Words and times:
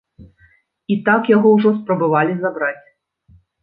І 0.95 0.97
так 1.11 1.31
яго 1.35 1.53
ўжо 1.59 1.69
спрабавалі 1.79 2.33
забраць. 2.43 2.77